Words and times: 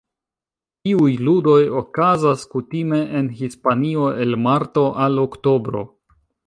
Tiuj 0.87 1.11
ludoj 1.27 1.59
okazas 1.83 2.47
kutime 2.55 3.03
en 3.21 3.31
Hispanio 3.43 4.11
el 4.27 4.39
marto 4.49 4.89
al 5.07 5.27
oktobro. 5.31 5.89